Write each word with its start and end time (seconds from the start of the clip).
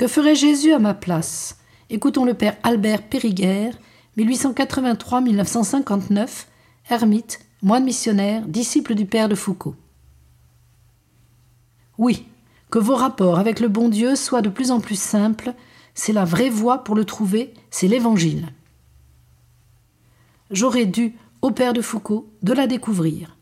Que 0.00 0.08
ferait 0.08 0.34
Jésus 0.34 0.72
à 0.72 0.78
ma 0.78 0.94
place? 0.94 1.58
Écoutons 1.90 2.24
le 2.24 2.32
père 2.32 2.56
Albert 2.62 3.02
Périguer, 3.02 3.68
1883-1959, 4.16 6.46
ermite, 6.88 7.40
moine 7.60 7.84
missionnaire, 7.84 8.46
disciple 8.46 8.94
du 8.94 9.04
père 9.04 9.28
de 9.28 9.34
Foucault. 9.34 9.74
Oui, 11.98 12.24
que 12.70 12.78
vos 12.78 12.94
rapports 12.94 13.38
avec 13.38 13.60
le 13.60 13.68
bon 13.68 13.90
Dieu 13.90 14.16
soient 14.16 14.40
de 14.40 14.48
plus 14.48 14.70
en 14.70 14.80
plus 14.80 14.98
simples, 14.98 15.52
c'est 15.92 16.14
la 16.14 16.24
vraie 16.24 16.48
voie 16.48 16.82
pour 16.82 16.94
le 16.94 17.04
trouver, 17.04 17.52
c'est 17.70 17.86
l'Évangile. 17.86 18.48
J'aurais 20.50 20.86
dû, 20.86 21.14
au 21.42 21.50
Père 21.50 21.74
de 21.74 21.82
Foucault, 21.82 22.32
de 22.42 22.54
la 22.54 22.66
découvrir. 22.66 23.36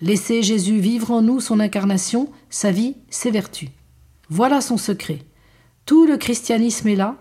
Laisser 0.00 0.44
Jésus 0.44 0.78
vivre 0.78 1.10
en 1.10 1.22
nous 1.22 1.40
son 1.40 1.58
incarnation, 1.58 2.30
sa 2.50 2.70
vie, 2.70 2.94
ses 3.10 3.32
vertus. 3.32 3.70
Voilà 4.28 4.60
son 4.60 4.76
secret. 4.76 5.24
Tout 5.86 6.06
le 6.06 6.16
christianisme 6.16 6.88
est 6.88 6.96
là, 6.96 7.16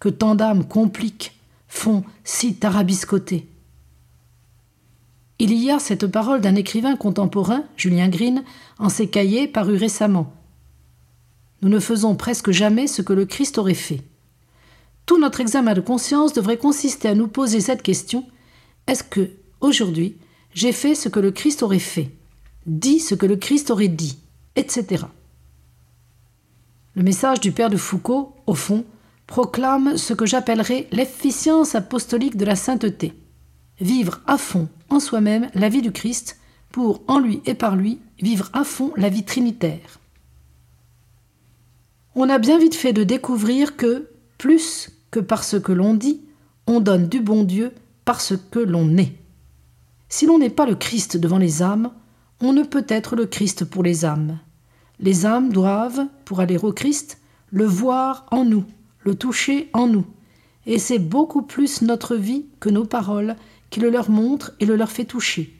que 0.00 0.08
tant 0.08 0.34
d'âmes 0.34 0.66
compliquent, 0.66 1.32
font 1.68 2.04
si 2.24 2.54
tarabiscoter. 2.54 3.46
Il 5.38 5.52
y 5.52 5.70
a 5.70 5.78
cette 5.78 6.06
parole 6.06 6.40
d'un 6.40 6.54
écrivain 6.54 6.96
contemporain, 6.96 7.64
Julien 7.76 8.08
Green, 8.08 8.42
en 8.78 8.88
ses 8.88 9.08
cahiers 9.08 9.46
parus 9.46 9.78
récemment. 9.78 10.32
Nous 11.60 11.68
ne 11.68 11.80
faisons 11.80 12.14
presque 12.14 12.52
jamais 12.52 12.86
ce 12.86 13.02
que 13.02 13.12
le 13.12 13.26
Christ 13.26 13.58
aurait 13.58 13.74
fait. 13.74 14.02
Tout 15.04 15.18
notre 15.18 15.40
examen 15.40 15.74
de 15.74 15.80
conscience 15.80 16.32
devrait 16.32 16.56
consister 16.56 17.08
à 17.08 17.14
nous 17.14 17.28
poser 17.28 17.60
cette 17.60 17.82
question 17.82 18.24
est-ce 18.86 19.02
que, 19.02 19.30
aujourd'hui, 19.60 20.16
j'ai 20.54 20.72
fait 20.72 20.94
ce 20.94 21.08
que 21.08 21.20
le 21.20 21.32
Christ 21.32 21.62
aurait 21.62 21.78
fait, 21.78 22.10
dit 22.66 23.00
ce 23.00 23.14
que 23.14 23.26
le 23.26 23.36
Christ 23.36 23.70
aurait 23.70 23.88
dit, 23.88 24.18
etc. 24.54 25.04
Le 26.96 27.02
message 27.02 27.40
du 27.40 27.52
Père 27.52 27.68
de 27.68 27.76
Foucault, 27.76 28.32
au 28.46 28.54
fond, 28.54 28.86
proclame 29.26 29.98
ce 29.98 30.14
que 30.14 30.24
j'appellerais 30.24 30.88
l'efficience 30.92 31.74
apostolique 31.74 32.38
de 32.38 32.46
la 32.46 32.56
sainteté. 32.56 33.12
Vivre 33.80 34.22
à 34.26 34.38
fond 34.38 34.70
en 34.88 34.98
soi-même 34.98 35.50
la 35.54 35.68
vie 35.68 35.82
du 35.82 35.92
Christ 35.92 36.38
pour, 36.72 37.02
en 37.06 37.18
lui 37.18 37.42
et 37.44 37.52
par 37.52 37.76
lui, 37.76 38.00
vivre 38.18 38.48
à 38.54 38.64
fond 38.64 38.94
la 38.96 39.10
vie 39.10 39.24
trinitaire. 39.24 40.00
On 42.14 42.30
a 42.30 42.38
bien 42.38 42.58
vite 42.58 42.74
fait 42.74 42.94
de 42.94 43.04
découvrir 43.04 43.76
que, 43.76 44.08
plus 44.38 44.88
que 45.10 45.20
par 45.20 45.44
ce 45.44 45.58
que 45.58 45.72
l'on 45.72 45.92
dit, 45.92 46.22
on 46.66 46.80
donne 46.80 47.08
du 47.08 47.20
bon 47.20 47.44
Dieu 47.44 47.72
parce 48.06 48.32
que 48.50 48.58
l'on 48.58 48.96
est. 48.96 49.12
Si 50.08 50.24
l'on 50.24 50.38
n'est 50.38 50.48
pas 50.48 50.64
le 50.64 50.76
Christ 50.76 51.18
devant 51.18 51.36
les 51.36 51.62
âmes, 51.62 51.90
on 52.40 52.54
ne 52.54 52.62
peut 52.62 52.86
être 52.88 53.16
le 53.16 53.26
Christ 53.26 53.66
pour 53.66 53.82
les 53.82 54.06
âmes. 54.06 54.38
Les 55.00 55.26
âmes 55.26 55.52
doivent, 55.52 56.06
pour 56.24 56.40
aller 56.40 56.56
au 56.58 56.72
Christ, 56.72 57.20
le 57.50 57.66
voir 57.66 58.26
en 58.30 58.44
nous, 58.44 58.64
le 59.04 59.14
toucher 59.14 59.68
en 59.72 59.86
nous. 59.86 60.06
Et 60.66 60.78
c'est 60.78 60.98
beaucoup 60.98 61.42
plus 61.42 61.82
notre 61.82 62.16
vie 62.16 62.46
que 62.60 62.70
nos 62.70 62.84
paroles 62.84 63.36
qui 63.70 63.80
le 63.80 63.90
leur 63.90 64.10
montre 64.10 64.52
et 64.60 64.66
le 64.66 64.76
leur 64.76 64.90
fait 64.90 65.04
toucher. 65.04 65.52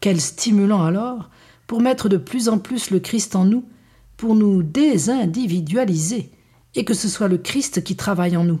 Quel 0.00 0.20
stimulant 0.20 0.82
alors 0.82 1.30
pour 1.66 1.80
mettre 1.80 2.08
de 2.08 2.16
plus 2.16 2.48
en 2.48 2.58
plus 2.58 2.90
le 2.90 2.98
Christ 2.98 3.36
en 3.36 3.44
nous, 3.44 3.64
pour 4.16 4.34
nous 4.34 4.64
désindividualiser, 4.64 6.30
et 6.74 6.84
que 6.84 6.94
ce 6.94 7.08
soit 7.08 7.28
le 7.28 7.38
Christ 7.38 7.84
qui 7.84 7.94
travaille 7.94 8.36
en 8.36 8.42
nous. 8.42 8.58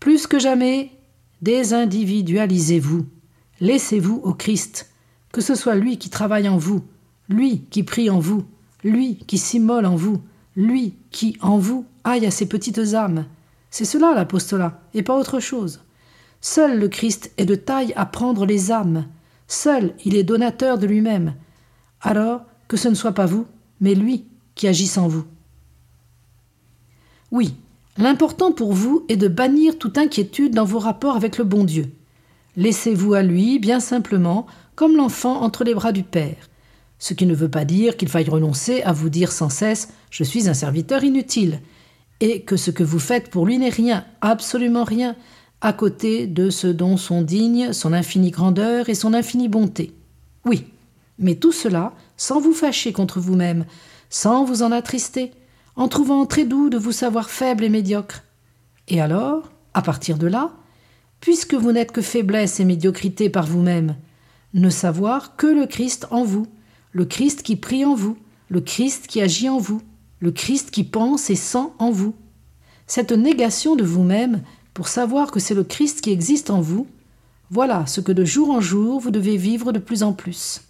Plus 0.00 0.26
que 0.26 0.38
jamais, 0.38 0.90
désindividualisez-vous. 1.42 3.04
Laissez-vous 3.60 4.22
au 4.24 4.32
Christ, 4.32 4.90
que 5.32 5.42
ce 5.42 5.54
soit 5.54 5.74
lui 5.74 5.98
qui 5.98 6.08
travaille 6.08 6.48
en 6.48 6.56
vous, 6.56 6.82
lui 7.28 7.62
qui 7.70 7.82
prie 7.82 8.10
en 8.10 8.18
vous, 8.18 8.44
lui 8.84 9.16
qui 9.16 9.38
s'immole 9.38 9.86
en 9.86 9.96
vous, 9.96 10.20
lui 10.56 10.94
qui, 11.10 11.36
en 11.40 11.58
vous, 11.58 11.86
aille 12.04 12.26
à 12.26 12.30
ses 12.30 12.46
petites 12.46 12.94
âmes. 12.94 13.26
C'est 13.70 13.84
cela 13.84 14.14
l'apostolat, 14.14 14.80
et 14.94 15.02
pas 15.02 15.18
autre 15.18 15.40
chose. 15.40 15.80
Seul 16.40 16.78
le 16.78 16.88
Christ 16.88 17.32
est 17.38 17.46
de 17.46 17.54
taille 17.54 17.92
à 17.96 18.04
prendre 18.04 18.44
les 18.44 18.70
âmes. 18.70 19.06
Seul 19.46 19.94
il 20.04 20.16
est 20.16 20.24
donateur 20.24 20.78
de 20.78 20.86
lui-même. 20.86 21.34
Alors 22.00 22.42
que 22.68 22.76
ce 22.76 22.88
ne 22.88 22.94
soit 22.94 23.12
pas 23.12 23.26
vous, 23.26 23.46
mais 23.80 23.94
lui 23.94 24.26
qui 24.54 24.68
agisse 24.68 24.98
en 24.98 25.08
vous. 25.08 25.24
Oui, 27.30 27.54
L'important 27.98 28.52
pour 28.52 28.72
vous 28.72 29.04
est 29.08 29.16
de 29.16 29.28
bannir 29.28 29.78
toute 29.78 29.98
inquiétude 29.98 30.54
dans 30.54 30.64
vos 30.64 30.78
rapports 30.78 31.16
avec 31.16 31.36
le 31.36 31.44
bon 31.44 31.64
Dieu. 31.64 31.92
Laissez-vous 32.56 33.12
à 33.12 33.22
lui, 33.22 33.58
bien 33.58 33.80
simplement, 33.80 34.46
comme 34.74 34.96
l'enfant 34.96 35.42
entre 35.42 35.62
les 35.62 35.74
bras 35.74 35.92
du 35.92 36.02
Père. 36.02 36.48
Ce 37.02 37.14
qui 37.14 37.26
ne 37.26 37.34
veut 37.34 37.48
pas 37.48 37.64
dire 37.64 37.96
qu'il 37.96 38.08
faille 38.08 38.30
renoncer 38.30 38.80
à 38.82 38.92
vous 38.92 39.08
dire 39.08 39.32
sans 39.32 39.48
cesse 39.48 39.88
Je 40.08 40.22
suis 40.22 40.48
un 40.48 40.54
serviteur 40.54 41.02
inutile, 41.02 41.60
et 42.20 42.42
que 42.42 42.56
ce 42.56 42.70
que 42.70 42.84
vous 42.84 43.00
faites 43.00 43.28
pour 43.28 43.44
lui 43.44 43.58
n'est 43.58 43.70
rien, 43.70 44.04
absolument 44.20 44.84
rien, 44.84 45.16
à 45.62 45.72
côté 45.72 46.28
de 46.28 46.48
ce 46.48 46.68
dont 46.68 46.96
sont 46.96 47.22
dignes 47.22 47.72
son 47.72 47.92
infinie 47.92 48.30
grandeur 48.30 48.88
et 48.88 48.94
son 48.94 49.14
infinie 49.14 49.48
bonté. 49.48 49.92
Oui, 50.44 50.66
mais 51.18 51.34
tout 51.34 51.50
cela 51.50 51.92
sans 52.16 52.38
vous 52.38 52.54
fâcher 52.54 52.92
contre 52.92 53.18
vous-même, 53.18 53.64
sans 54.08 54.44
vous 54.44 54.62
en 54.62 54.70
attrister, 54.70 55.32
en 55.74 55.88
trouvant 55.88 56.24
très 56.24 56.44
doux 56.44 56.70
de 56.70 56.78
vous 56.78 56.92
savoir 56.92 57.30
faible 57.30 57.64
et 57.64 57.68
médiocre. 57.68 58.22
Et 58.86 59.00
alors, 59.00 59.50
à 59.74 59.82
partir 59.82 60.18
de 60.18 60.28
là, 60.28 60.52
puisque 61.18 61.54
vous 61.54 61.72
n'êtes 61.72 61.90
que 61.90 62.00
faiblesse 62.00 62.60
et 62.60 62.64
médiocrité 62.64 63.28
par 63.28 63.46
vous-même, 63.48 63.96
ne 64.54 64.70
savoir 64.70 65.34
que 65.34 65.48
le 65.48 65.66
Christ 65.66 66.06
en 66.12 66.22
vous, 66.22 66.46
le 66.92 67.04
Christ 67.04 67.42
qui 67.42 67.56
prie 67.56 67.84
en 67.84 67.94
vous, 67.94 68.16
le 68.48 68.60
Christ 68.60 69.06
qui 69.06 69.20
agit 69.20 69.48
en 69.48 69.58
vous, 69.58 69.80
le 70.20 70.30
Christ 70.30 70.70
qui 70.70 70.84
pense 70.84 71.30
et 71.30 71.34
sent 71.34 71.68
en 71.78 71.90
vous. 71.90 72.14
Cette 72.86 73.12
négation 73.12 73.76
de 73.76 73.84
vous-même 73.84 74.42
pour 74.74 74.88
savoir 74.88 75.30
que 75.30 75.40
c'est 75.40 75.54
le 75.54 75.64
Christ 75.64 76.02
qui 76.02 76.10
existe 76.10 76.50
en 76.50 76.60
vous, 76.60 76.86
voilà 77.50 77.86
ce 77.86 78.00
que 78.00 78.12
de 78.12 78.24
jour 78.24 78.50
en 78.50 78.60
jour 78.60 79.00
vous 79.00 79.10
devez 79.10 79.36
vivre 79.36 79.72
de 79.72 79.78
plus 79.78 80.02
en 80.02 80.12
plus. 80.12 80.62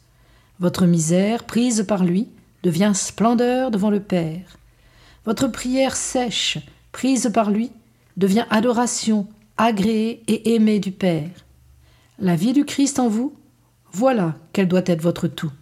Votre 0.61 0.87
misère, 0.87 1.45
prise 1.45 1.85
par 1.87 2.05
lui, 2.05 2.29
devient 2.63 2.93
splendeur 2.95 3.71
devant 3.71 3.91
le 3.91 4.01
Père. 4.01 4.59
Votre 5.25 5.49
prière 5.49 5.97
sèche, 5.97 6.59
prise 6.93 7.31
par 7.35 7.51
lui, 7.51 7.71
devient 8.17 8.47
adoration, 8.51 9.27
agréée 9.57 10.23
et 10.29 10.55
aimée 10.55 10.79
du 10.79 10.93
Père. 10.93 11.31
La 12.19 12.37
vie 12.37 12.53
du 12.53 12.65
Christ 12.65 12.99
en 12.99 13.09
vous, 13.09 13.35
voilà 13.93 14.37
quelle 14.53 14.69
doit 14.69 14.83
être 14.87 15.03
votre 15.03 15.27
tout. 15.29 15.53